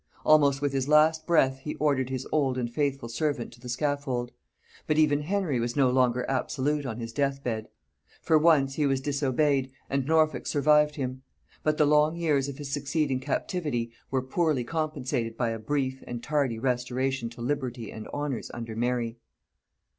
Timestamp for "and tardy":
16.07-16.57